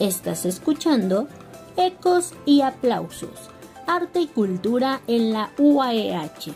[0.00, 1.28] Estás escuchando
[1.76, 3.50] Ecos y Aplausos,
[3.86, 6.54] Arte y Cultura en la UAEH.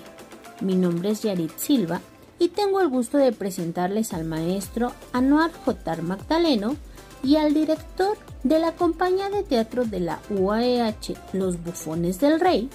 [0.62, 2.01] Mi nombre es Yarit Silva
[2.38, 5.96] y tengo el gusto de presentarles al maestro Anuar J.
[5.96, 6.77] Magdaleno
[7.23, 12.70] y al director de la compañía de teatro de la UAEH Los Bufones del Rey,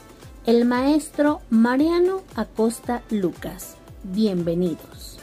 [0.45, 3.75] el maestro Mariano Acosta Lucas.
[4.03, 5.18] Bienvenidos.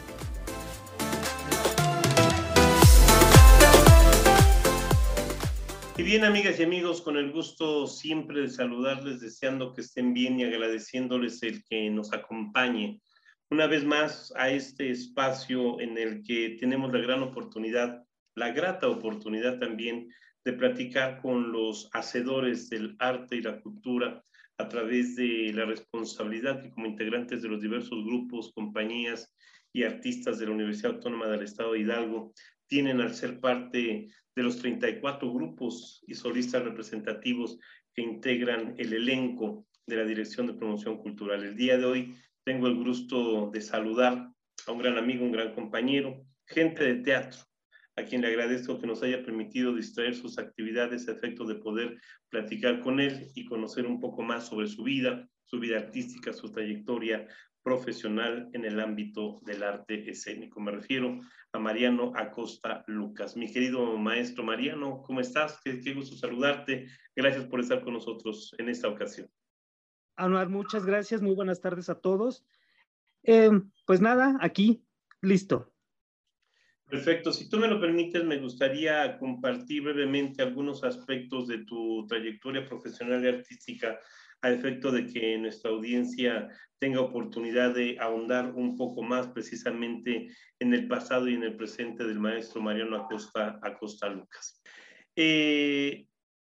[5.98, 10.38] Y bien, amigas y amigos, con el gusto siempre de saludarles, deseando que estén bien
[10.38, 13.00] y agradeciéndoles el que nos acompañe
[13.50, 18.04] una vez más a este espacio en el que tenemos la gran oportunidad,
[18.34, 20.12] la grata oportunidad también
[20.44, 24.22] de platicar con los hacedores del arte y la cultura
[24.58, 29.32] a través de la responsabilidad que como integrantes de los diversos grupos, compañías
[29.72, 32.34] y artistas de la Universidad Autónoma del Estado de Hidalgo
[32.68, 37.58] tienen al ser parte de los 34 grupos y solistas representativos
[37.94, 41.42] que integran el elenco de la Dirección de Promoción Cultural.
[41.42, 44.30] El día de hoy tengo el gusto de saludar
[44.66, 47.38] a un gran amigo, un gran compañero, gente de teatro,
[47.96, 51.98] a quien le agradezco que nos haya permitido distraer sus actividades a efecto de poder
[52.28, 56.50] platicar con él y conocer un poco más sobre su vida, su vida artística, su
[56.50, 57.26] trayectoria
[57.66, 60.60] profesional en el ámbito del arte escénico.
[60.60, 61.18] Me refiero
[61.52, 63.36] a Mariano Acosta Lucas.
[63.36, 65.60] Mi querido maestro Mariano, ¿cómo estás?
[65.64, 66.86] Qué, gusto saludarte.
[67.16, 69.28] Gracias por estar con nosotros en esta ocasión.
[70.14, 71.22] Anuar, muchas gracias.
[71.22, 72.46] Muy buenas tardes a todos.
[73.24, 73.50] Eh,
[73.84, 74.84] pues nada, aquí,
[75.20, 75.72] listo.
[76.88, 77.32] Perfecto.
[77.32, 83.24] Si tú me lo permites, me gustaría compartir brevemente algunos aspectos de tu trayectoria profesional
[83.24, 83.98] y artística
[84.42, 86.48] a efecto de que nuestra audiencia
[86.78, 90.28] tenga oportunidad de ahondar un poco más precisamente
[90.60, 94.62] en el pasado y en el presente del maestro Mariano Acosta, Acosta Lucas.
[95.16, 96.06] Eh,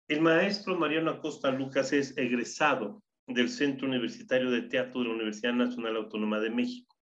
[0.08, 5.52] el maestro Mariano Acosta Lucas es egresado del Centro Universitario de Teatro de la Universidad
[5.52, 6.93] Nacional Autónoma de México.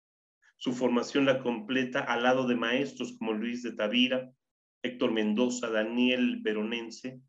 [0.64, 4.32] Su formación la completa al lado de maestros como Luis de Tavira,
[4.84, 7.20] Héctor Mendoza, Daniel Veronense,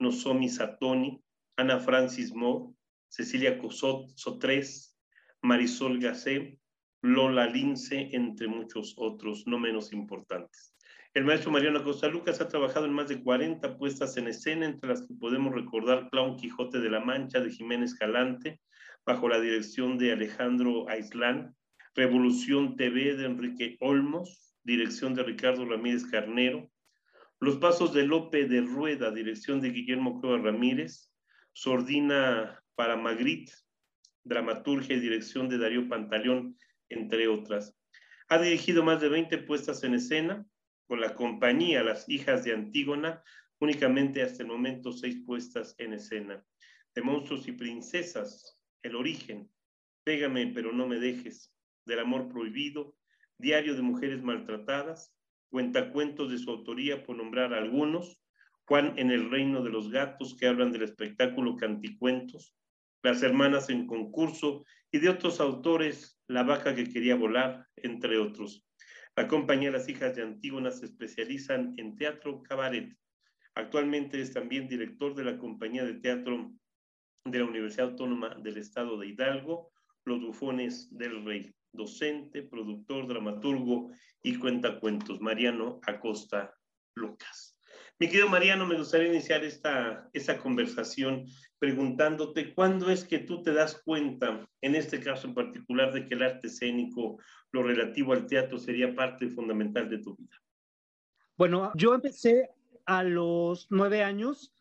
[0.00, 1.22] Nozomi Satoni,
[1.56, 2.74] Ana Francis Moore,
[3.06, 4.98] Cecilia Cosot, Sotres,
[5.42, 6.58] Marisol Gacé,
[7.02, 10.74] Lola Lince, entre muchos otros no menos importantes.
[11.14, 14.90] El maestro Mariano Costa Lucas ha trabajado en más de 40 puestas en escena, entre
[14.90, 18.60] las que podemos recordar Clown Quijote de la Mancha de Jiménez Calante,
[19.06, 21.54] bajo la dirección de Alejandro Aislán,
[21.94, 26.70] Revolución TV de Enrique Olmos, dirección de Ricardo Ramírez Carnero,
[27.38, 31.12] Los Pasos de Lope de Rueda, dirección de Guillermo Cueva Ramírez,
[31.52, 33.52] Sordina para Magritte,
[34.24, 36.56] dramaturgia y dirección de Darío Pantaleón,
[36.88, 37.76] entre otras.
[38.28, 40.46] Ha dirigido más de 20 puestas en escena
[40.86, 43.22] con la compañía Las Hijas de Antígona,
[43.58, 46.42] únicamente hasta el momento seis puestas en escena.
[46.94, 49.50] De Monstruos y Princesas, El Origen,
[50.04, 51.54] Pégame pero no me dejes,
[51.84, 52.94] Del Amor Prohibido,
[53.38, 55.14] Diario de Mujeres Maltratadas,
[55.50, 58.22] Cuentacuentos de su autoría, por nombrar algunos,
[58.64, 62.56] Juan en el Reino de los Gatos, que hablan del espectáculo Canticuentos,
[63.02, 68.64] las hermanas en concurso y de otros autores, La vaca que quería volar, entre otros.
[69.16, 72.96] La compañía Las Hijas de Antígona se especializan en teatro cabaret.
[73.54, 76.52] Actualmente es también director de la compañía de teatro
[77.24, 79.70] de la Universidad Autónoma del Estado de Hidalgo,
[80.04, 83.90] Los Bufones del Rey, docente, productor, dramaturgo
[84.22, 86.54] y cuentacuentos, Mariano Acosta
[86.94, 87.58] Lucas.
[87.98, 91.24] Mi querido Mariano, me gustaría iniciar esta, esta conversación
[91.58, 96.14] preguntándote cuándo es que tú te das cuenta, en este caso en particular, de que
[96.14, 97.18] el arte escénico,
[97.52, 100.36] lo relativo al teatro, sería parte fundamental de tu vida.
[101.36, 102.50] Bueno, yo empecé
[102.86, 104.52] a los nueve años,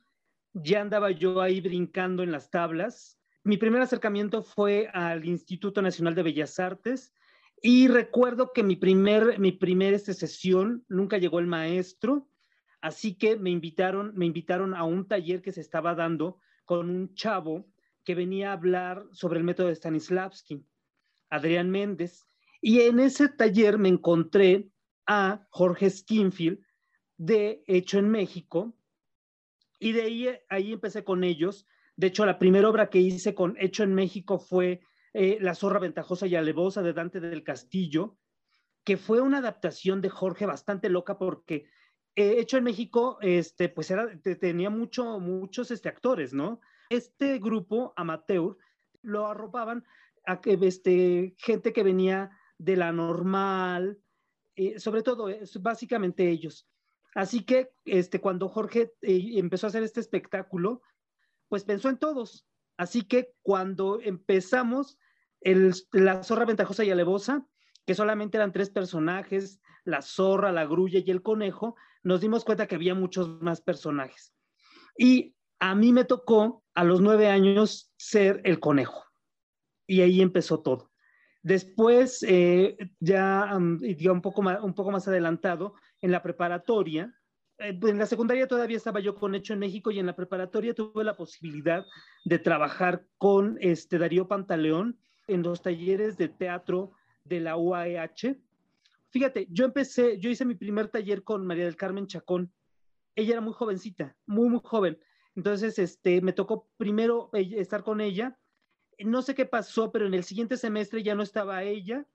[0.54, 3.20] ya andaba yo ahí brincando en las tablas.
[3.44, 7.14] Mi primer acercamiento fue al Instituto Nacional de Bellas Artes
[7.62, 12.28] y recuerdo que mi primer, mi primer este, sesión nunca llegó el maestro
[12.82, 17.14] Así que me invitaron, me invitaron a un taller que se estaba dando con un
[17.14, 17.68] chavo
[18.04, 20.66] que venía a hablar sobre el método de Stanislavski,
[21.30, 22.28] Adrián Méndez.
[22.60, 24.72] Y en ese taller me encontré
[25.06, 26.60] a Jorge Skinfield
[27.18, 28.76] de Hecho en México.
[29.78, 31.68] Y de ahí, ahí empecé con ellos.
[32.02, 34.82] De hecho, la primera obra que hice con Hecho en México fue
[35.14, 38.18] eh, La zorra ventajosa y alevosa de Dante del Castillo,
[38.84, 41.68] que fue una adaptación de Jorge bastante loca porque
[42.16, 46.60] eh, hecho en México, este, pues era, tenía mucho, muchos este, actores, ¿no?
[46.90, 48.58] Este grupo amateur
[49.04, 49.86] lo arropaban
[50.26, 54.00] a este, gente que venía de la normal,
[54.56, 55.28] eh, sobre todo,
[55.60, 56.68] básicamente ellos.
[57.14, 60.82] Así que este, cuando Jorge eh, empezó a hacer este espectáculo,
[61.52, 62.48] pues pensó en todos.
[62.78, 64.98] Así que cuando empezamos
[65.42, 67.46] el, la zorra ventajosa y alevosa,
[67.86, 72.68] que solamente eran tres personajes, la zorra, la grulla y el conejo, nos dimos cuenta
[72.68, 74.34] que había muchos más personajes.
[74.98, 79.04] Y a mí me tocó a los nueve años ser el conejo.
[79.86, 80.90] Y ahí empezó todo.
[81.44, 87.14] Después, eh, ya un, poco más, un poco más adelantado, en la preparatoria,
[87.62, 91.04] en la secundaria todavía estaba yo con Hecho en México y en la preparatoria tuve
[91.04, 91.86] la posibilidad
[92.26, 94.98] de trabajar con este Darío Pantaleón
[95.28, 96.92] en los talleres de teatro
[97.24, 98.38] de la UAEH.
[99.10, 102.52] Fíjate, yo empecé, yo hice mi primer taller con María del Carmen Chacón.
[103.16, 104.98] Ella era muy jovencita, muy, muy joven.
[105.36, 108.38] Entonces, este, me tocó primero estar con ella.
[109.00, 112.06] No sé qué pasó, pero en el siguiente semestre ya no estaba ella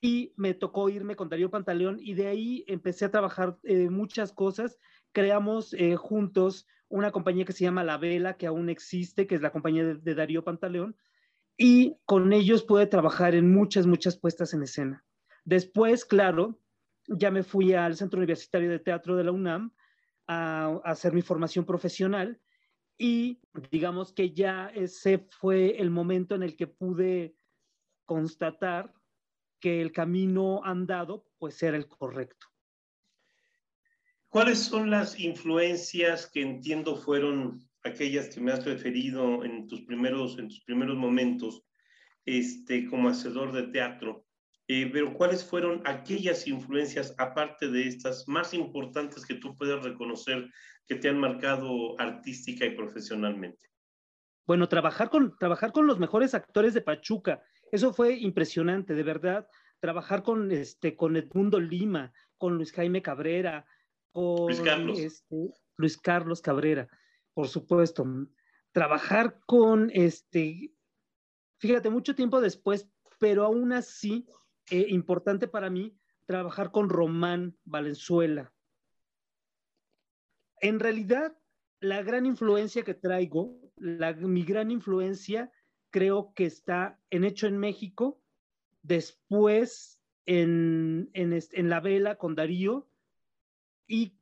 [0.00, 4.32] y me tocó irme con Darío Pantaleón y de ahí empecé a trabajar eh, muchas
[4.32, 4.78] cosas.
[5.12, 9.42] Creamos eh, juntos una compañía que se llama La Vela, que aún existe, que es
[9.42, 10.96] la compañía de Darío Pantaleón,
[11.56, 15.04] y con ellos pude trabajar en muchas, muchas puestas en escena.
[15.44, 16.58] Después, claro,
[17.06, 19.72] ya me fui al Centro Universitario de Teatro de la UNAM
[20.26, 22.40] a, hacer mi formación profesional
[22.96, 23.40] y
[23.70, 27.34] digamos que ya ese fue el momento en el que pude
[28.04, 28.92] constatar
[29.60, 32.46] que el camino andado pues era el correcto.
[34.28, 40.38] ¿Cuáles son las influencias que entiendo fueron aquellas que me has referido en tus primeros,
[40.38, 41.64] en tus primeros momentos
[42.26, 44.26] este, como hacedor de teatro.
[44.68, 50.48] Eh, pero ¿cuáles fueron aquellas influencias, aparte de estas, más importantes que tú puedes reconocer
[50.86, 53.68] que te han marcado artística y profesionalmente?
[54.46, 59.48] Bueno, trabajar con, trabajar con los mejores actores de Pachuca, eso fue impresionante, de verdad.
[59.80, 63.66] Trabajar con, este, con Edmundo Lima, con Luis Jaime Cabrera,
[64.12, 64.98] con Luis Carlos.
[64.98, 66.88] Este, Luis Carlos Cabrera
[67.34, 68.06] por supuesto.
[68.72, 70.72] Trabajar con, este,
[71.58, 72.88] fíjate, mucho tiempo después,
[73.18, 74.26] pero aún así,
[74.70, 75.96] eh, importante para mí,
[76.26, 78.52] trabajar con Román Valenzuela.
[80.60, 81.36] En realidad,
[81.80, 85.50] la gran influencia que traigo, mi gran influencia,
[85.90, 88.22] creo que está en Hecho en México,
[88.82, 92.88] después en, en, en La Vela con Darío,
[93.86, 94.16] y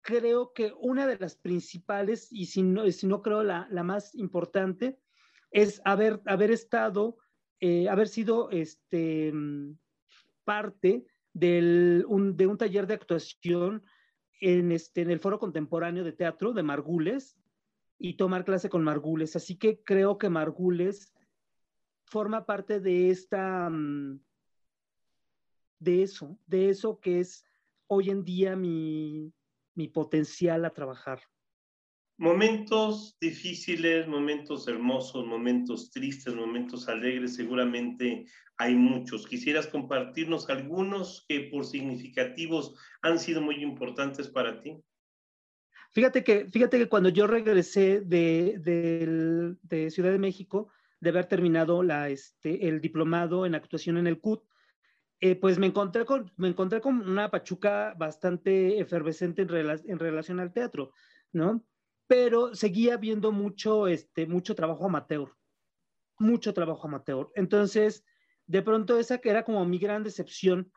[0.00, 4.14] creo que una de las principales, y si no, si no creo la, la más
[4.14, 4.98] importante,
[5.50, 7.18] es haber, haber estado,
[7.60, 9.32] eh, haber sido este,
[10.44, 12.04] parte del,
[12.34, 13.84] de un taller de actuación
[14.40, 17.38] en, este, en el Foro Contemporáneo de Teatro de Margules
[17.98, 19.36] y tomar clase con Margules.
[19.36, 21.12] Así que creo que Margules
[22.04, 23.70] forma parte de esta,
[25.78, 27.44] de eso, de eso que es
[27.86, 29.32] hoy en día mi,
[29.74, 31.20] mi potencial a trabajar.
[32.16, 38.26] Momentos difíciles, momentos hermosos, momentos tristes, momentos alegres, seguramente
[38.56, 39.26] hay muchos.
[39.26, 44.80] ¿Quisieras compartirnos algunos que por significativos han sido muy importantes para ti?
[45.94, 49.56] Fíjate que, fíjate que cuando yo regresé de,
[49.90, 50.68] Ciudad de México,
[51.00, 54.42] de haber terminado este, el diplomado en actuación en el CUT,
[55.20, 60.40] eh, pues me encontré, con, me encontré con una Pachuca bastante efervescente en, en relación
[60.40, 60.92] al teatro,
[61.32, 61.64] ¿no?
[62.08, 65.32] Pero seguía viendo mucho, este, mucho trabajo amateur,
[66.18, 67.30] mucho trabajo amateur.
[67.36, 68.04] Entonces,
[68.46, 70.72] de pronto esa que era como mi gran decepción.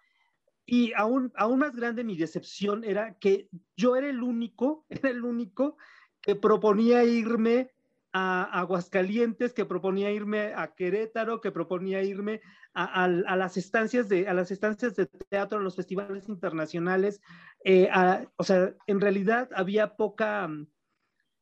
[0.70, 5.24] Y aún, aún más grande mi decepción era que yo era el único, era el
[5.24, 5.78] único
[6.22, 7.72] que proponía irme
[8.12, 12.42] a Aguascalientes, que proponía irme a Querétaro, que proponía irme
[12.74, 17.22] a, las, estancias de, a las estancias de teatro, a los festivales internacionales.
[17.64, 17.90] Eh,
[18.36, 20.50] o sea, en realidad había poca,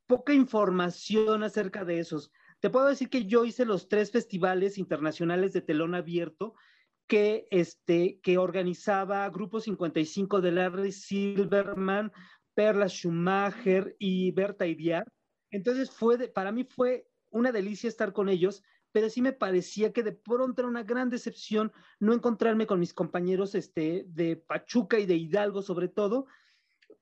[0.05, 2.32] poca información acerca de esos.
[2.60, 6.55] Te puedo decir que yo hice los tres festivales internacionales de telón abierto
[7.08, 12.12] que, este, que organizaba Grupo 55 de Larry Silverman,
[12.54, 15.06] Perla Schumacher y Berta Idiar
[15.56, 20.04] entonces fue, para mí fue una delicia estar con ellos, pero sí me parecía que
[20.04, 25.06] de pronto era una gran decepción no encontrarme con mis compañeros este, de Pachuca y
[25.06, 26.28] de Hidalgo sobre todo,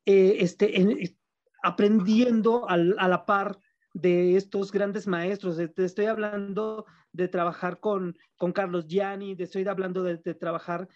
[0.06, 1.18] eh, este,
[1.64, 3.58] aprendiendo a la par
[3.94, 5.58] de estos grandes maestros.
[5.58, 10.90] Te estoy hablando de trabajar con, con Carlos Gianni, te estoy hablando de, trabajar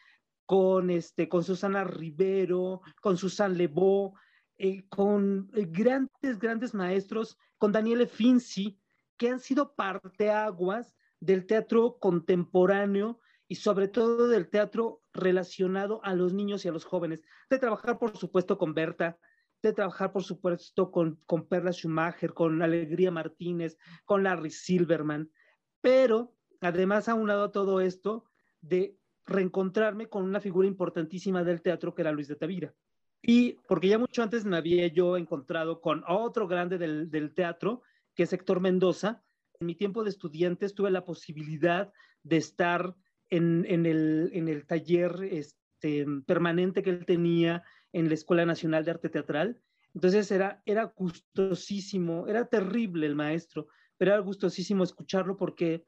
[0.46, 4.14] con, este, con Susana Rivero, con Susan Lebeau,
[4.58, 8.80] eh, con eh, grandes, grandes maestros, con Daniele Finzi,
[9.18, 16.34] que han sido parteaguas del teatro contemporáneo y sobre todo del teatro relacionado a los
[16.34, 19.18] niños y a los jóvenes, de trabajar, por supuesto, con Berta,
[19.62, 25.32] de trabajar, por supuesto, con, con Perla Schumacher, con Alegría Martínez, con Larry Silverman,
[25.82, 28.26] pero además, a todo esto,
[28.62, 32.74] de reencontrarme con una figura importantísima del teatro que era Luis de Tavira.
[33.22, 37.82] Y porque ya mucho antes me había yo encontrado con otro grande del, del teatro,
[38.16, 39.24] que es Héctor Mendoza.
[39.60, 41.92] En mi tiempo de estudiante tuve la posibilidad
[42.24, 42.96] de estar
[43.30, 45.24] en, en, el, en el, taller
[45.78, 49.62] este, permanente que él tenía en la Escuela Nacional de Arte Teatral.
[49.94, 53.68] Entonces era, era gustosísimo, era terrible el maestro,
[53.98, 55.86] pero era gustosísimo escucharlo porque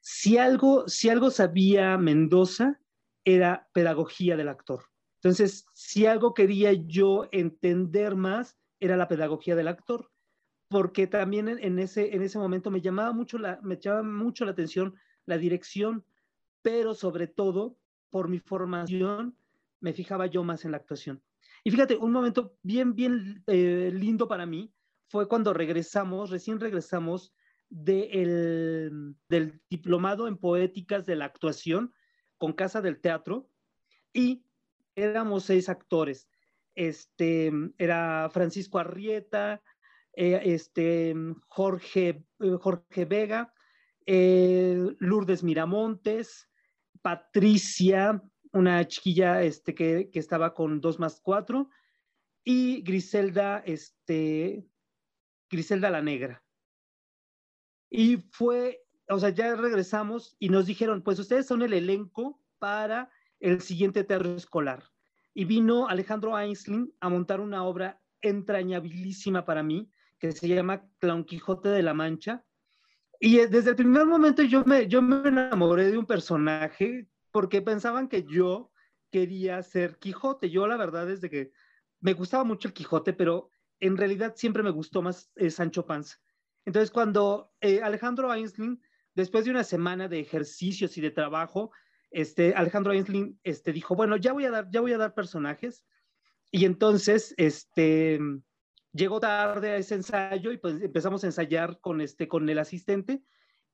[0.00, 2.80] si algo, si algo sabía Mendoza,
[3.24, 4.84] era pedagogía del actor.
[5.16, 10.08] Entonces, si algo quería yo entender más, era la pedagogía del actor,
[10.68, 14.52] porque también en, ese, en ese momento me llamaba, mucho la, me llamaba mucho la
[14.52, 16.04] atención la dirección,
[16.62, 17.76] pero sobre todo
[18.16, 19.36] por mi formación
[19.78, 21.22] me fijaba yo más en la actuación.
[21.64, 24.72] Y fíjate, un momento bien, bien eh, lindo para mí
[25.10, 27.34] fue cuando regresamos, recién regresamos
[27.68, 29.12] del
[29.68, 31.92] diplomado en poéticas de la actuación
[32.38, 33.50] con Casa del Teatro
[34.14, 34.46] y
[34.94, 36.26] éramos seis actores.
[36.74, 39.62] Este, era Francisco Arrieta,
[40.14, 41.14] eh, este,
[41.48, 43.52] Jorge, eh, Jorge Vega,
[44.06, 46.48] Lourdes Miramontes,
[47.06, 48.20] Patricia,
[48.52, 51.70] una chiquilla este, que, que, estaba con dos más cuatro,
[52.42, 54.66] y Griselda, este,
[55.48, 56.42] Griselda la Negra.
[57.88, 63.08] Y fue, o sea, ya regresamos y nos dijeron, pues ustedes son el elenco para
[63.38, 64.82] el siguiente teatro escolar.
[65.32, 71.22] Y vino Alejandro Einstein a montar una obra entrañabilísima para mí, que se llama Clown
[71.22, 72.44] Quijote de la Mancha.
[73.20, 78.08] Y desde el primer momento yo me, yo me enamoré de un personaje porque pensaban
[78.08, 78.70] que yo
[79.10, 80.50] quería ser Quijote.
[80.50, 81.52] Yo la verdad es de que
[82.00, 86.16] me gustaba mucho el Quijote, pero en realidad siempre me gustó más eh, Sancho Panza.
[86.64, 88.80] Entonces, cuando eh, Alejandro Einstein,
[89.14, 91.70] después de una semana de ejercicios y de trabajo,
[92.10, 95.84] este, Alejandro Einstein este, dijo, bueno, ya voy a dar, ya voy a dar personajes.
[96.50, 98.18] Y entonces, este,
[98.96, 103.22] llegó tarde a ese ensayo y pues empezamos a ensayar con, este, con el asistente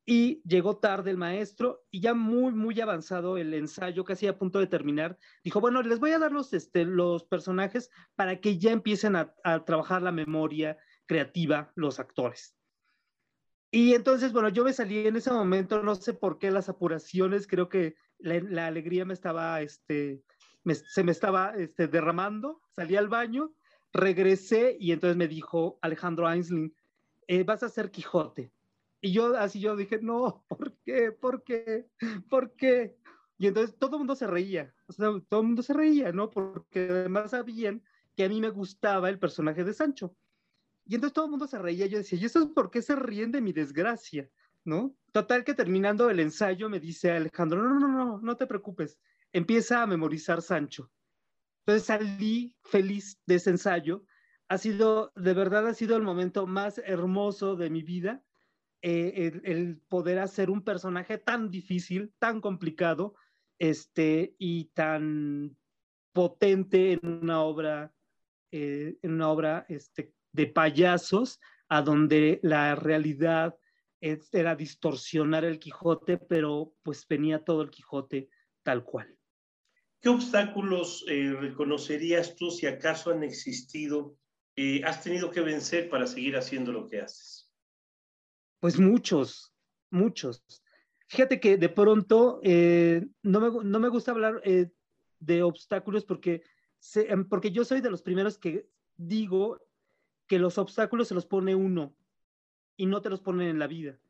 [0.05, 4.59] y llegó tarde el maestro y ya muy, muy avanzado el ensayo, casi a punto
[4.59, 8.73] de terminar, dijo, bueno, les voy a dar los, este, los personajes para que ya
[8.73, 9.33] empiecen a,
[9.64, 10.76] trabajar la memoria
[11.07, 12.57] creativa los actores.
[13.71, 17.47] Y entonces, bueno, yo me salí en ese momento, no sé por qué las apuraciones,
[17.47, 20.23] creo que la, alegría me estaba, este,
[20.75, 23.55] se me estaba este, derramando, salí al baño,
[23.93, 26.75] regresé y entonces me dijo Alejandro Einstein,
[27.27, 28.53] eh, vas a ser Quijote.
[29.01, 31.13] Y yo así yo dije, no, ¿por qué?
[31.13, 31.89] ¿Por qué?
[32.31, 32.97] ¿Por qué?
[33.39, 36.31] Y entonces todo el mundo se reía, todo el mundo se reía, ¿no?
[36.31, 37.83] Porque además sabían
[38.15, 40.15] que a mí me gustaba el personaje de Sancho.
[40.87, 41.87] Y entonces todo el mundo se reía.
[41.87, 44.29] Yo decía, ¿y eso es por qué se ríen de mi desgracia?
[44.65, 44.95] ¿No?
[45.11, 48.99] Total que terminando el ensayo me dice Alejandro, no, no, no, no, no te preocupes.
[49.33, 50.91] Empieza a memorizar Sancho.
[51.64, 54.04] Entonces salí feliz de ese ensayo.
[54.49, 58.25] Ha sido, de verdad, ha sido el momento más hermoso de mi vida.
[58.83, 63.14] Eh, el, poder hacer un personaje tan difícil, tan complicado,
[63.61, 65.57] este, y tan
[66.12, 67.95] potente en una obra,
[68.50, 73.57] eh, en una obra este, de payasos a donde la realidad
[74.00, 78.28] era distorsionar el Quijote, pero pues venía todo el Quijote
[78.64, 79.16] tal cual.
[80.02, 84.16] ¿Qué obstáculos eh, reconocerías tú si acaso han existido?
[84.56, 87.49] Eh, ¿Has tenido que vencer para seguir haciendo lo que haces?
[88.59, 89.54] Pues muchos,
[89.90, 90.44] muchos.
[91.06, 94.42] Fíjate que de pronto eh, no, me, no, me, gusta hablar
[95.21, 96.42] de obstáculos porque,
[96.97, 99.61] em, porque yo soy de los primeros que digo
[100.26, 101.94] que los obstáculos se los pone uno
[102.76, 104.00] y no te los ponen en la vida.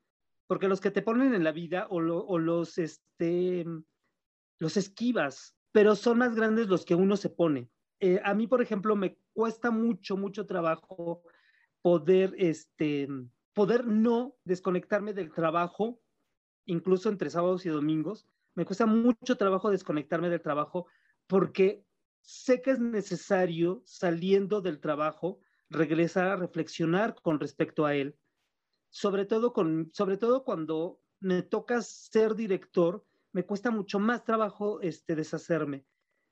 [0.47, 3.67] Porque los que te ponen en la vida o, los, este,
[4.59, 7.69] los esquivas, pero son más grandes los que uno se pone.
[8.01, 11.23] Eh, a mí, por ejemplo, me cuesta mucho, mucho trabajo
[11.81, 13.09] poder, este,
[13.53, 16.01] poder no desconectarme del trabajo,
[16.67, 18.27] incluso entre sábados y domingos.
[18.55, 20.87] Me cuesta mucho trabajo desconectarme del trabajo
[21.27, 21.85] porque
[22.21, 28.17] sé que es necesario, saliendo del trabajo, regresar a reflexionar con respecto a él,
[28.91, 34.81] sobre todo, con, sobre todo cuando me toca ser director, me cuesta mucho más trabajo
[34.81, 35.85] este, deshacerme,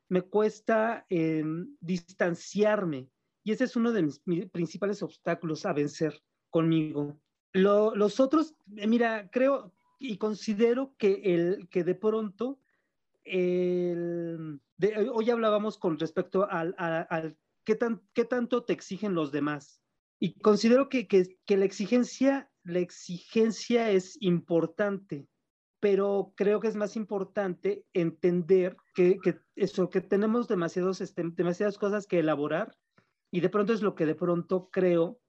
[0.09, 1.45] me cuesta eh,
[1.81, 3.09] distanciarme
[3.43, 7.21] y ese es uno de mis, principales obstáculos a vencer conmigo.
[7.53, 12.59] Lo, los otros, eh, mira, creo y considero que, el, que de pronto
[15.13, 19.83] hoy hablábamos con respecto al, qué, tan, qué tanto te exigen los demás.
[20.19, 25.29] Y considero que, que, la, exigencia, la exigencia es importante,
[25.81, 32.07] pero creo que es más importante entender que, que eso, que tenemos demasiados, demasiadas cosas
[32.07, 32.77] que elaborar
[33.31, 35.21] y de pronto es lo que de pronto creo,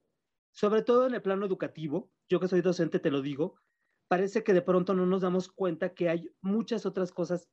[0.52, 3.56] sobre todo en el plano educativo, yo que soy docente te lo digo,
[4.08, 7.48] parece que de pronto no nos damos cuenta que hay muchas otras cosas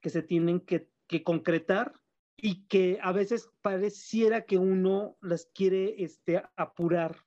[0.00, 0.88] que se tienen que,
[1.24, 1.94] concretar
[2.36, 7.24] y que a veces pareciera que uno las quiere este, apurar.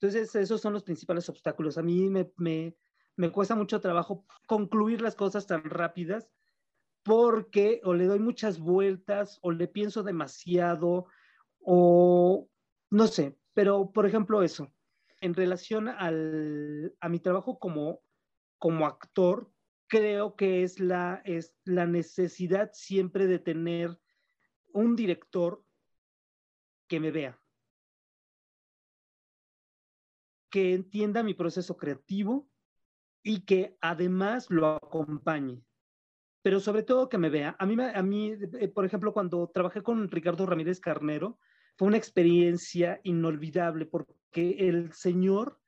[0.00, 1.78] Entonces, esos son los principales obstáculos.
[1.78, 2.76] A mí me,
[3.18, 6.30] me cuesta mucho trabajo concluir las cosas tan rápidas
[7.02, 11.06] porque o le doy muchas vueltas o le pienso demasiado
[11.58, 12.48] o
[12.90, 14.72] no sé, pero por ejemplo eso,
[15.20, 18.02] en relación al, a mi trabajo como,
[18.56, 19.52] como actor,
[19.88, 23.98] creo que es la, es la necesidad siempre de tener
[24.72, 25.64] un director
[26.86, 27.36] que me vea,
[30.50, 32.48] que entienda mi proceso creativo
[33.28, 35.60] y que además lo acompañe.
[36.40, 37.56] Pero sobre todo que me vea.
[37.58, 41.38] A mí, a mí, eh, por ejemplo, cuando trabajé con Ricardo Ramírez Carnero,
[41.76, 45.60] fue una experiencia inolvidable porque el señor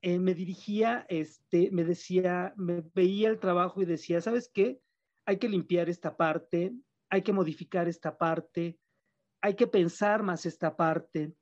[0.00, 4.80] eh, me dirigía, este, me decía, me veía el trabajo y decía, ¿sabes qué?
[5.26, 6.72] Hay que limpiar esta parte,
[7.08, 8.78] hay que modificar esta parte,
[9.40, 11.34] hay que pensar más esta parte,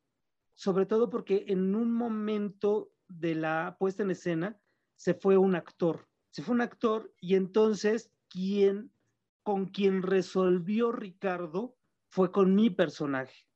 [0.54, 4.58] sobre todo porque en un momento de la puesta en escena
[4.98, 8.92] se fue un actor, se fue un actor y entonces quien,
[9.44, 11.76] con quien resolvió Ricardo
[12.10, 13.46] fue con mi personaje.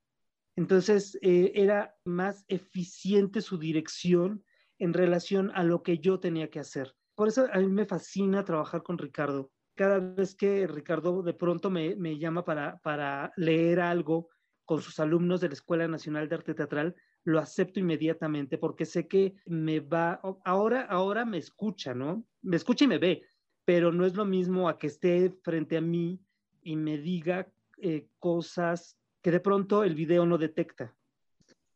[0.57, 4.45] Entonces eh, era más eficiente su dirección
[4.79, 6.95] en relación a lo que yo tenía que hacer.
[7.17, 9.51] Por eso a mí me fascina trabajar con Ricardo.
[9.75, 14.29] Cada vez que Ricardo de pronto me, llama para, para leer algo
[14.65, 19.07] con sus alumnos de la Escuela Nacional de Arte Teatral, lo acepto inmediatamente porque sé
[19.07, 22.25] que me va, ahora, ahora me escucha, ¿no?
[22.43, 23.23] Me escucha y me ve,
[23.65, 26.21] pero no es lo mismo a que esté frente a mí
[26.63, 30.95] y me diga eh, cosas que de pronto el video no detecta.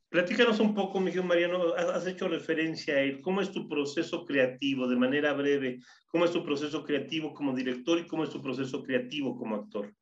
[0.08, 3.20] Platícanos un poco, Miguel Mariano, has hecho referencia a él.
[3.20, 5.80] ¿Cómo es tu proceso creativo, de manera breve?
[6.06, 9.92] ¿Cómo es tu proceso creativo como director y cómo es tu proceso creativo como actor?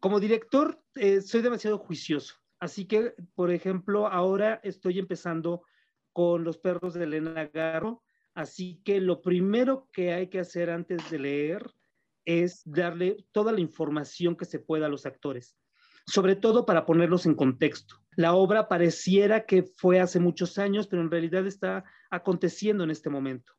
[0.00, 2.36] Como director, eh, soy demasiado juicioso.
[2.60, 5.62] Así que, por ejemplo, ahora estoy empezando
[6.12, 8.02] con Los perros de Elena Garro.
[8.34, 11.70] Así que lo primero que hay que hacer antes de leer
[12.24, 15.56] es darle toda la información que se pueda a los actores
[16.08, 17.96] sobre todo para ponerlos en contexto.
[18.16, 23.10] La obra pareciera que fue hace muchos años, pero en realidad está aconteciendo en este
[23.10, 23.52] momento.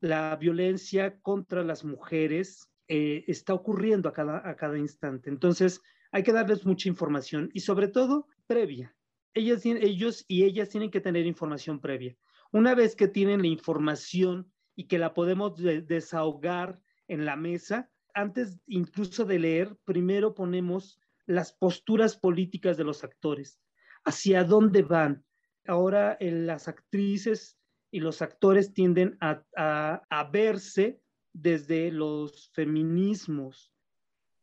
[0.00, 5.30] La violencia contra las mujeres eh, está ocurriendo a cada, a cada instante.
[5.30, 8.94] Entonces, hay que darles mucha información y sobre todo previa.
[9.34, 12.16] Ellas, ellos y ellas tienen que tener información previa.
[12.52, 18.58] Una vez que tienen la información y que la podemos desahogar en la mesa, antes
[18.66, 23.60] incluso de leer, primero ponemos las posturas políticas de los actores,
[24.04, 25.24] hacia dónde van.
[25.66, 27.56] Ahora las actrices
[27.90, 31.00] y los actores tienden a, verse
[31.32, 33.69] desde los feminismos,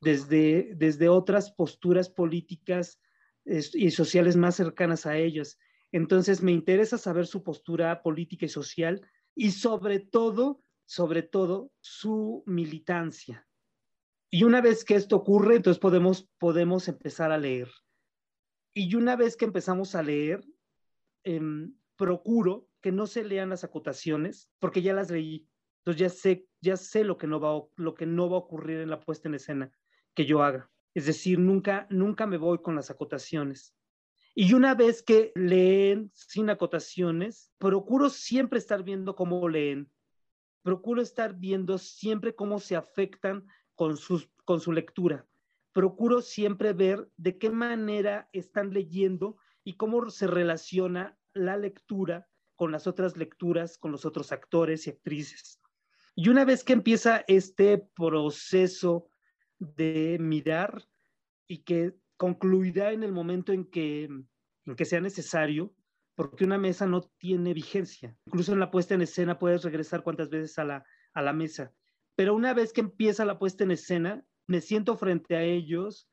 [0.02, 3.00] desde, desde otras posturas políticas
[3.46, 5.58] y sociales más cercanas a ellos.
[5.92, 9.02] Entonces me interesa saber su postura política y social
[9.36, 13.48] y sobre todo, sobre todo, su militancia.
[14.30, 17.70] Y una vez que esto ocurre, entonces podemos, podemos empezar a leer.
[18.74, 20.44] Y una vez que empezamos a leer,
[21.24, 25.48] em, procuro que no se lean las acotaciones, porque ya las leí.
[25.80, 28.80] Entonces ya sé, ya sé lo que no va, lo que no va a ocurrir
[28.82, 29.72] en la puesta en escena
[30.18, 30.68] que yo haga.
[30.96, 33.76] Es decir, nunca, nunca me voy con las acotaciones.
[34.34, 39.92] Y una vez que leen sin acotaciones, procuro siempre estar viendo cómo leen.
[40.64, 45.28] Procuro estar viendo siempre cómo se afectan con, sus, con su lectura.
[45.72, 52.72] Procuro siempre ver de qué manera están leyendo y cómo se relaciona la lectura con
[52.72, 55.62] las otras lecturas, con los otros actores y actrices.
[56.16, 59.12] Y una vez que empieza este proceso
[59.60, 60.88] de mirar
[61.48, 65.74] y que concluirá en el momento en que, en que sea necesario,
[66.16, 68.18] porque una mesa no tiene vigencia.
[68.26, 71.72] Incluso en la puesta en escena puedes regresar cuantas veces a la, a la mesa.
[72.16, 76.10] Pero una vez que empieza la puesta en escena, me siento frente a ellos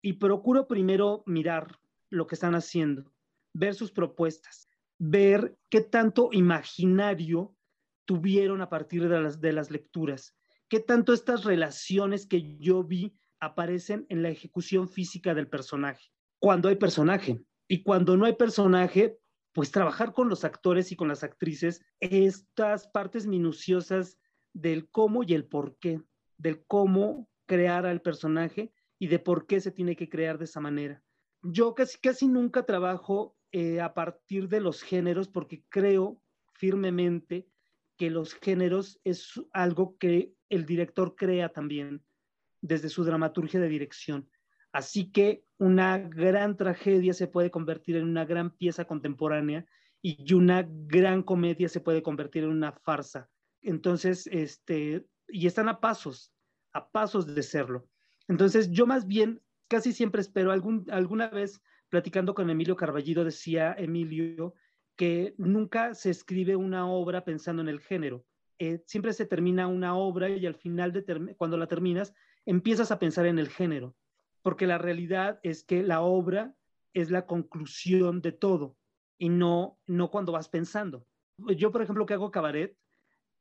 [0.00, 1.78] y procuro primero mirar
[2.10, 3.12] lo que están haciendo,
[3.52, 4.68] ver sus propuestas,
[4.98, 7.56] ver qué tanto imaginario
[8.04, 10.36] tuvieron a partir de las, de las lecturas,
[10.72, 16.70] qué tanto estas relaciones que yo vi aparecen en la ejecución física del personaje, cuando
[16.70, 17.44] hay personaje.
[17.68, 19.18] Y cuando no hay personaje,
[19.52, 24.18] pues trabajar con los actores y con las actrices estas partes minuciosas
[24.54, 26.00] del cómo y el por qué,
[26.38, 30.60] del cómo crear al personaje y de por qué se tiene que crear de esa
[30.60, 31.02] manera.
[31.42, 36.18] Yo casi, casi nunca trabajo eh, a partir de los géneros porque creo
[36.54, 37.46] firmemente
[37.98, 42.02] que los géneros es algo que el director crea también
[42.60, 44.28] desde su dramaturgia de dirección.
[44.70, 49.66] Así que una gran tragedia se puede convertir en una gran pieza contemporánea
[50.00, 53.30] y una gran comedia se puede convertir en una farsa.
[53.62, 56.32] Entonces, este, y están a pasos,
[56.72, 57.88] a pasos de serlo.
[58.28, 63.74] Entonces, yo más bien casi siempre espero, algún, alguna vez platicando con Emilio Carballido, decía
[63.78, 64.54] Emilio
[64.96, 68.24] que nunca se escribe una obra pensando en el género.
[68.64, 72.14] Eh, siempre se termina una obra y al final, de cuando la terminas,
[72.46, 73.96] empiezas a pensar en el género
[74.40, 76.54] porque la realidad es que la obra
[76.92, 78.76] es la conclusión de todo
[79.18, 81.06] y no, no cuando vas pensando.
[81.56, 82.78] Yo, por ejemplo, que hago cabaret,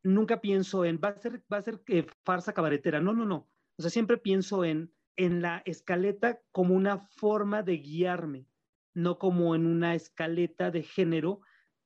[0.01, 2.99] nunca pienso en, va a ser, va a ser eh, farsa cabaretera.
[2.99, 3.47] No, no, no.
[3.77, 8.47] O sea, siempre pienso en, en la escaleta como una forma de guiarme,
[8.95, 11.41] no como en una escaleta de género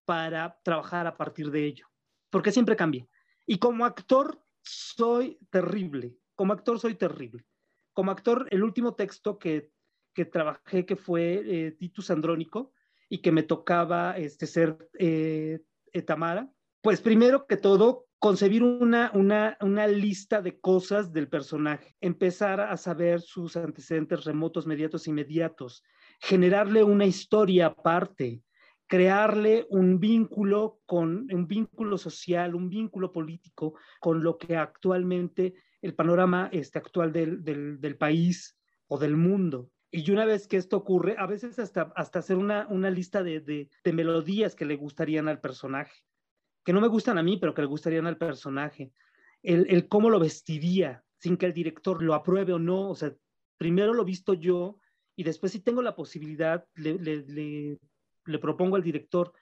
[0.05, 1.87] para trabajar a partir de ello,
[2.29, 3.05] porque siempre cambia.
[3.45, 7.45] Y como actor soy terrible, como actor soy terrible.
[7.93, 9.71] Como actor, el último texto que,
[10.13, 12.73] que trabajé, que fue eh, Titus Andrónico,
[13.09, 15.59] y que me tocaba este, ser eh,
[16.05, 22.59] Tamara, pues primero que todo, concebir una, una, una, lista de cosas del personaje, empezar
[22.59, 25.83] a saber sus antecedentes remotos, mediatos, inmediatos,
[26.19, 28.41] generarle una historia aparte,
[28.87, 35.95] crearle un vínculo con un vínculo social, un vínculo político con lo que actualmente el
[35.95, 39.69] panorama este, actual del, del, país o del mundo.
[39.91, 43.39] Y una vez que esto ocurre, a veces hasta, hasta hacer una, una lista de,
[43.39, 46.03] de, melodías que le gustarían al personaje,
[46.63, 48.91] que no me gustan a mí, pero que le gustarían al personaje.
[49.43, 52.89] El, el cómo lo vestiría sin que el director lo apruebe o no.
[52.89, 53.13] O sea,
[53.57, 54.79] primero lo visto yo
[55.15, 57.79] y después si tengo la posibilidad, le,
[58.39, 59.33] propongo al director,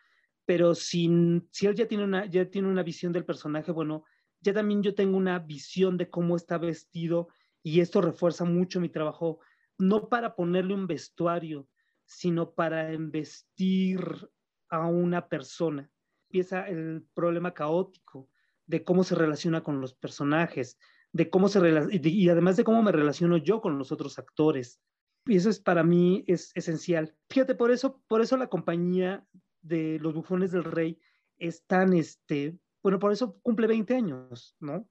[0.45, 4.03] pero sin, si él ya tiene, una, ya tiene una visión del personaje, bueno,
[4.41, 7.29] ya también yo tengo una visión de cómo está vestido
[7.63, 9.39] y esto refuerza mucho mi trabajo,
[9.77, 11.67] no para ponerle un vestuario,
[12.05, 14.01] sino para investir
[14.69, 15.89] a una persona.
[16.29, 18.29] Empieza el problema caótico
[18.65, 20.77] de cómo se relaciona con los personajes,
[21.11, 21.59] de cómo se
[22.01, 24.81] y además de cómo me relaciono yo con los otros actores.
[25.25, 27.15] Y eso es para mí es esencial.
[27.29, 29.25] Fíjate, por eso, por eso la compañía
[29.61, 30.99] de los bufones del rey
[31.37, 34.87] es tan este, bueno, por eso cumple 20 años, ¿no?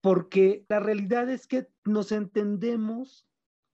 [0.00, 3.26] Porque la realidad es que nos entendemos,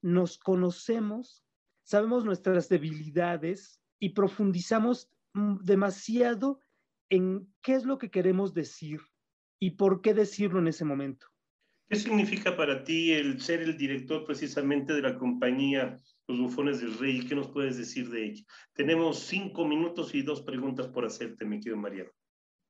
[0.03, 1.45] nos conocemos,
[1.85, 6.61] sabemos nuestras debilidades y profundizamos mm, demasiado
[7.09, 9.01] en qué es lo que queremos decir
[9.61, 11.32] y por qué decirlo en ese momento.
[11.93, 16.97] ¿Qué significa para ti el ser el director precisamente de la compañía Los Bufones del
[16.97, 17.27] Rey?
[17.27, 18.45] ¿Qué nos puedes decir de ello?
[18.73, 22.11] Tenemos cinco minutos y dos preguntas por hacerte, mi querido Mariano.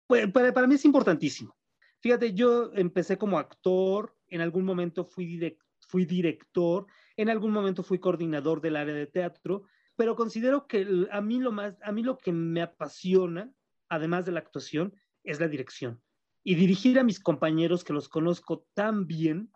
[0.09, 1.57] Pues, para, mí es importantísimo.
[2.01, 5.57] Fíjate, yo empecé como actor, en algún momento fui,
[5.87, 11.21] fui director, en algún momento fui coordinador del área de teatro, pero considero que a
[11.21, 13.53] mí lo más, a mí lo que me apasiona,
[13.89, 16.03] además de la actuación, es la dirección.
[16.45, 19.53] Y dirigir a mis compañeros que los conozco tan bien,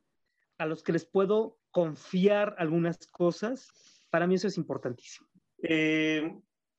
[0.59, 3.69] a los que les puedo confiar algunas cosas,
[4.11, 5.29] para mí eso es importantísimo.
[5.59, 6.35] Eh,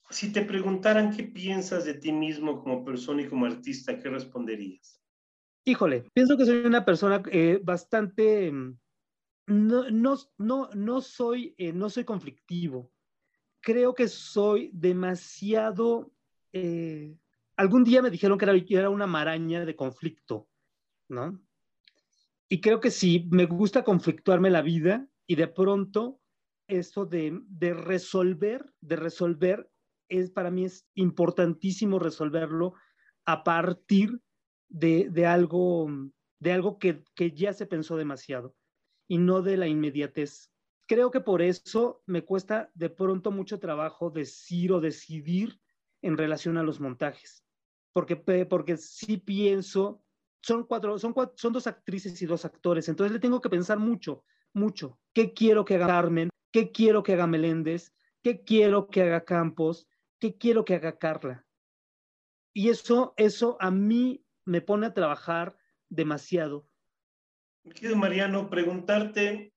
[0.10, 5.02] si te preguntaran qué piensas de ti mismo como persona y como artista, ¿qué responderías?
[5.66, 8.52] Híjole, pienso que soy una persona eh, bastante...
[9.50, 12.92] No, no, no, no, soy, eh, no soy conflictivo.
[13.60, 16.12] Creo que soy demasiado...
[16.54, 17.16] Eh,
[17.58, 20.48] algún día me dijeron que era, era una maraña de conflicto,
[21.10, 21.42] ¿no?
[22.50, 26.22] Y creo que sí, me gusta conflictuarme la vida y de pronto
[26.68, 29.70] eso de, de resolver, de resolver
[30.10, 32.74] es para mí es importantísimo resolverlo
[33.26, 34.22] a partir
[34.70, 35.88] de, algo,
[36.40, 38.56] de algo que, ya se pensó demasiado
[39.08, 40.52] y no de la inmediatez.
[40.88, 45.60] Creo que por eso me cuesta de pronto mucho trabajo decir o decidir
[46.02, 47.44] en relación a los montajes,
[47.98, 50.04] porque, porque sí pienso,
[50.44, 54.24] son, cuatro, son, son dos actrices y dos actores, entonces le tengo que pensar mucho,
[54.54, 55.00] mucho.
[55.16, 56.30] ¿Qué quiero que haga Carmen?
[56.52, 57.96] ¿Qué quiero que haga Meléndez?
[58.22, 59.88] ¿Qué quiero que haga Campos?
[60.20, 61.44] ¿qué quiero que haga Carla?
[62.54, 65.58] Y eso, eso a mí me pone a trabajar
[65.90, 66.70] demasiado.
[67.64, 69.56] Mi querido Mariano, preguntarte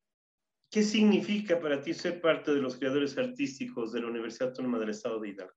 [0.71, 4.89] qué significa para ti ser parte de los creadores artísticos de la Universidad Autónoma del
[4.89, 5.55] Estado de Hidalgo.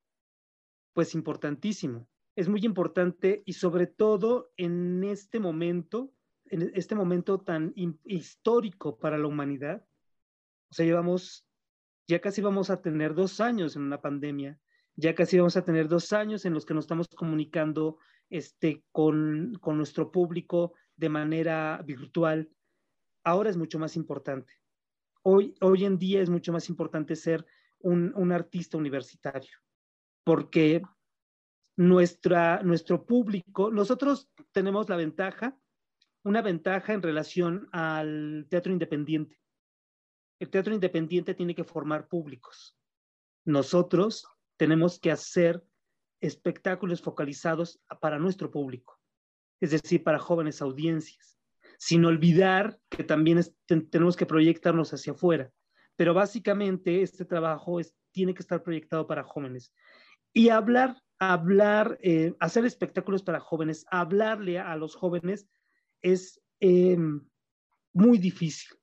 [0.91, 2.09] Pues importantísimo.
[2.35, 6.13] Es muy importante y sobre todo en este momento,
[6.45, 7.73] en este momento tan
[8.05, 9.85] histórico para la humanidad.
[10.69, 11.45] O sea, llevamos,
[12.07, 14.59] ya casi vamos a tener dos años en una pandemia
[14.95, 17.97] ya casi vamos a tener dos años en los que nos estamos comunicando
[18.29, 22.49] este, con, con nuestro público de manera virtual.
[23.23, 24.53] Ahora es mucho más importante.
[25.23, 27.45] Hoy, hoy en día es mucho más importante ser
[27.79, 29.57] un, un artista universitario,
[30.23, 30.81] porque
[31.75, 35.57] nuestra, nuestro público, nosotros tenemos la ventaja,
[36.23, 39.39] una ventaja en relación al teatro independiente.
[40.39, 42.77] El teatro independiente tiene que formar públicos.
[43.45, 45.63] Nosotros tenemos que hacer
[46.21, 48.99] espectáculos focalizados para nuestro público,
[49.59, 51.37] es decir, para jóvenes audiencias,
[51.77, 55.51] sin olvidar que también tenemos que proyectarnos hacia afuera.
[55.95, 57.79] Pero básicamente este trabajo
[58.11, 59.73] tiene que estar proyectado para jóvenes.
[60.31, 60.97] Y hablar,
[61.31, 65.47] hablar, eh, hacer espectáculos para jóvenes, hablarle a, los jóvenes
[66.01, 67.21] es em,
[67.93, 68.77] muy difícil,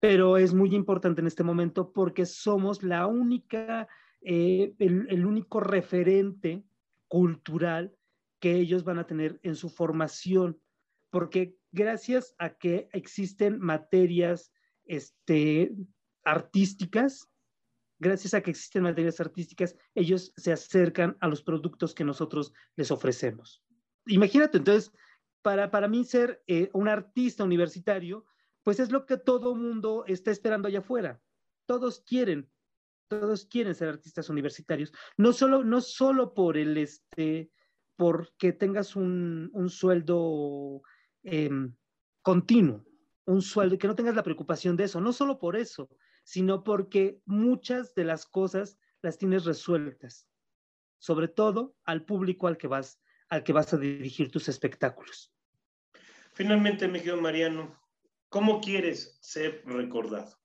[0.00, 3.88] pero es muy importante en este momento porque somos la única
[4.22, 6.62] eh, el, único referente
[7.08, 7.96] cultural
[8.38, 10.60] que ellos van a tener en su formación,
[11.10, 14.52] porque gracias a que existen materias
[14.84, 15.72] este,
[16.24, 17.29] artísticas,
[18.00, 22.90] gracias a que existen materias artísticas, ellos se acercan a los productos que nosotros les
[22.90, 23.62] ofrecemos.
[24.06, 24.90] Imagínate, entonces,
[25.42, 28.26] para, para mí ser eh, un artista universitario,
[28.64, 31.20] pues es lo que todo mundo está esperando allá afuera.
[31.66, 32.50] Todos quieren
[33.10, 37.50] todos quieren ser artistas universitarios, no solo, no solo por el, este,
[37.96, 40.82] porque tengas un, un sueldo
[41.24, 41.74] em,
[42.22, 42.86] continuo,
[43.24, 45.90] un sueldo, que no tengas la preocupación de eso, no solo por eso,
[46.30, 50.28] sino porque muchas de las cosas las tienes resueltas,
[51.00, 55.34] sobre todo al público al que vas, al que vas a dirigir tus espectáculos.
[56.32, 57.76] Finalmente, Miguel Mariano,
[58.28, 60.38] ¿cómo quieres ser recordado?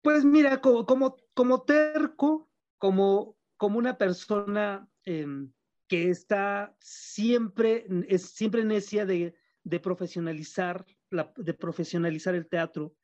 [0.00, 0.86] Pues mira, como,
[1.34, 5.52] como, terco, como, como una persona em,
[5.88, 9.34] que está siempre, es siempre necia de,
[9.82, 12.94] profesionalizar, de profesionalizar el teatro,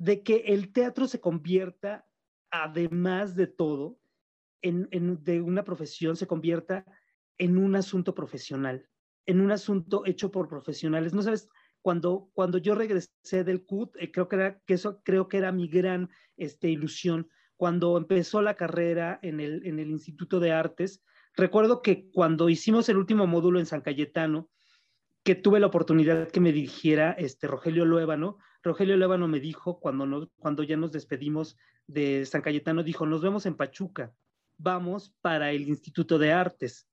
[0.00, 2.06] de que el teatro se convierta,
[2.50, 3.98] además de todo,
[4.62, 4.88] en,
[5.22, 6.86] de una profesión, se convierta
[7.36, 8.88] en un asunto profesional,
[9.26, 11.12] en un asunto hecho por profesionales.
[11.12, 11.50] No sabes
[11.82, 15.52] cuando, cuando yo regresé del CUT, eh, creo que, era, que eso creo que era
[15.52, 16.08] mi gran
[16.38, 17.28] este, ilusión.
[17.56, 21.04] Cuando empezó la carrera en el, en el Instituto de Artes,
[21.36, 24.48] recuerdo que cuando hicimos el último módulo en San Cayetano,
[25.22, 28.38] que tuve la oportunidad que me dirigiera este Rogelio Luébano.
[28.62, 33.46] Rogelio Luébano me dijo cuando, cuando ya nos despedimos de San Cayetano, dijo, nos vemos
[33.46, 34.12] en Pachuca,
[34.58, 36.86] vamos para el Instituto de Artes.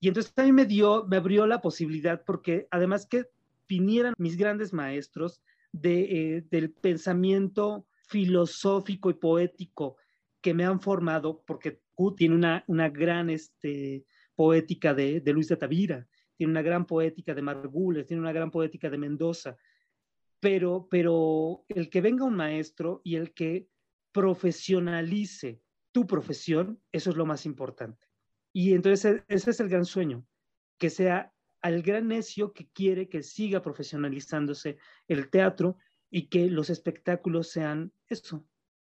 [0.00, 3.26] Y entonces mí me dio, me abrió la posibilidad porque además que
[3.68, 5.42] vinieran mis grandes maestros
[5.82, 9.96] eh, del pensamiento filosófico y poético
[10.40, 11.80] que me han formado, porque
[12.16, 16.06] tiene una, una gran este, poética de, de, Luis de Tavira,
[16.36, 19.56] tiene una gran poética de Margules, tiene una gran poética de Mendoza,
[20.44, 23.70] pero, pero el que venga un maestro y el que
[24.12, 28.06] profesionalice tu profesión, eso es lo más importante.
[28.52, 30.26] Y entonces ese es el gran sueño,
[30.78, 34.76] que sea al gran necio que quiere que siga profesionalizándose
[35.08, 35.78] el teatro
[36.10, 38.46] y que los espectáculos sean eso,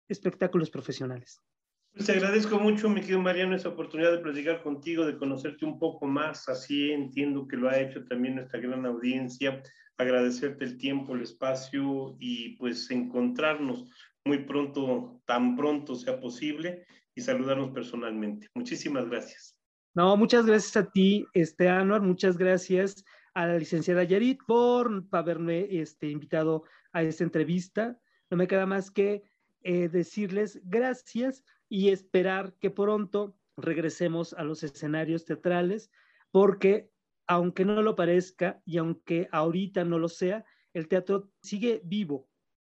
[0.07, 1.43] espectáculos profesionales.
[1.93, 5.77] Pues te agradezco mucho, mi querido Mariano, esa oportunidad de platicar contigo, de conocerte un
[5.77, 6.49] poco más.
[6.49, 9.61] Así entiendo que lo ha hecho también nuestra gran audiencia.
[9.97, 13.85] Agradecerte el tiempo, el espacio y pues encontrarnos
[14.25, 18.47] muy pronto, tan pronto sea posible y saludarnos personalmente.
[18.55, 19.55] Muchísimas gracias.
[19.93, 25.67] No, muchas gracias a ti, este Anuar, muchas gracias a la licenciada Yarit por haberme
[25.69, 27.99] este, invitado a esta entrevista.
[28.31, 29.21] No me queda más que
[29.63, 35.91] eh, decirles gracias y esperar que pronto regresemos a los escenarios teatrales,
[36.31, 36.89] porque
[37.27, 42.27] aunque no lo parezca y aunque ahorita no lo sea, el teatro sigue vivo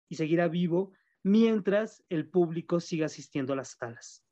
[0.08, 4.24] y seguirá vivo mientras el público siga asistiendo a las salas.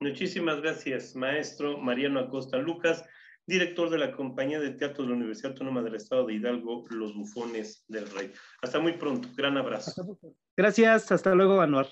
[0.00, 3.04] Muchísimas gracias, maestro Mariano Acosta Lucas,
[3.46, 7.14] director de la Compañía de Teatro de la Universidad Autónoma del Estado de Hidalgo, Los
[7.14, 8.32] Bufones del Rey.
[8.62, 10.18] Hasta muy pronto, gran abrazo.
[10.56, 11.88] Gracias, hasta luego, Anuar.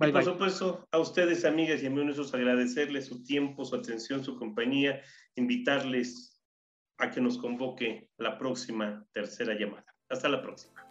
[0.00, 5.02] y por supuesto, a ustedes, amigas y amigos, agradecerles su tiempo, su atención, su compañía,
[5.34, 6.40] invitarles
[6.98, 9.86] a que nos convoque la próxima tercera llamada.
[10.08, 10.87] Hasta la próxima.